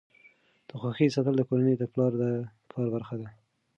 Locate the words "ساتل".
1.15-1.35